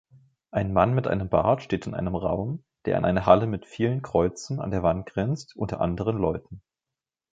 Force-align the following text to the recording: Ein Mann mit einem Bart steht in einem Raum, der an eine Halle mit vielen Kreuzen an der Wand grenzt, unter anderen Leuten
Ein 0.49 0.73
Mann 0.73 0.95
mit 0.95 1.05
einem 1.05 1.29
Bart 1.29 1.61
steht 1.61 1.85
in 1.85 1.93
einem 1.93 2.15
Raum, 2.15 2.63
der 2.85 2.97
an 2.97 3.05
eine 3.05 3.27
Halle 3.27 3.45
mit 3.45 3.67
vielen 3.67 4.01
Kreuzen 4.01 4.59
an 4.59 4.71
der 4.71 4.81
Wand 4.81 5.05
grenzt, 5.05 5.55
unter 5.55 5.79
anderen 5.79 6.17
Leuten 6.17 6.63